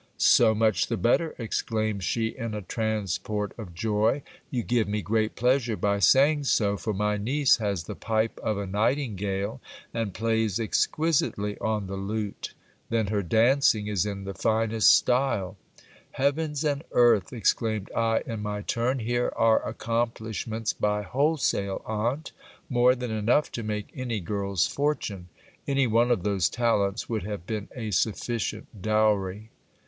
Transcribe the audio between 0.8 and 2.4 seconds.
the better, exclaimed she